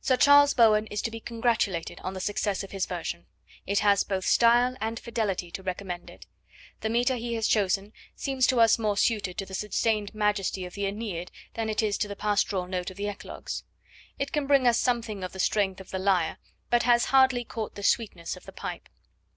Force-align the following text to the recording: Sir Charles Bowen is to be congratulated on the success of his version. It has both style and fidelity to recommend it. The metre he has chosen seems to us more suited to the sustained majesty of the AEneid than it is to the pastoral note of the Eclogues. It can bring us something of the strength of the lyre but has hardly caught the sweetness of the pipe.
Sir 0.00 0.16
Charles 0.16 0.54
Bowen 0.54 0.88
is 0.88 1.00
to 1.02 1.10
be 1.12 1.20
congratulated 1.20 2.00
on 2.00 2.14
the 2.14 2.20
success 2.20 2.64
of 2.64 2.72
his 2.72 2.84
version. 2.84 3.26
It 3.64 3.78
has 3.78 4.02
both 4.02 4.24
style 4.24 4.76
and 4.80 4.98
fidelity 4.98 5.52
to 5.52 5.62
recommend 5.62 6.10
it. 6.10 6.26
The 6.80 6.88
metre 6.90 7.14
he 7.14 7.34
has 7.34 7.46
chosen 7.46 7.92
seems 8.16 8.44
to 8.48 8.58
us 8.58 8.76
more 8.76 8.96
suited 8.96 9.38
to 9.38 9.46
the 9.46 9.54
sustained 9.54 10.16
majesty 10.16 10.64
of 10.64 10.74
the 10.74 10.86
AEneid 10.86 11.28
than 11.54 11.70
it 11.70 11.80
is 11.80 11.96
to 11.98 12.08
the 12.08 12.16
pastoral 12.16 12.66
note 12.66 12.90
of 12.90 12.96
the 12.96 13.06
Eclogues. 13.06 13.62
It 14.18 14.32
can 14.32 14.48
bring 14.48 14.66
us 14.66 14.80
something 14.80 15.22
of 15.22 15.30
the 15.32 15.38
strength 15.38 15.80
of 15.80 15.92
the 15.92 16.00
lyre 16.00 16.38
but 16.68 16.82
has 16.82 17.04
hardly 17.14 17.44
caught 17.44 17.76
the 17.76 17.84
sweetness 17.84 18.36
of 18.36 18.46
the 18.46 18.50
pipe. 18.52 18.88